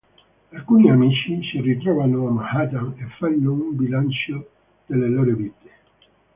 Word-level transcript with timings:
Alcuni 0.51 0.89
amici 0.89 1.43
si 1.43 1.61
ritrovano 1.61 2.25
a 2.27 2.31
Manhattan 2.31 2.95
e 2.97 3.05
fanno 3.19 3.51
un 3.51 3.75
bilancio 3.75 4.49
delle 4.87 5.07
loro 5.07 5.35
vite. 5.35 5.69